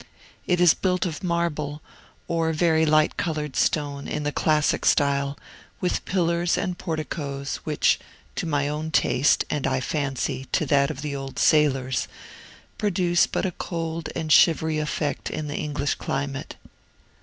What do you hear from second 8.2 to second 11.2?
(to my own taste, and, I fancy, to that of the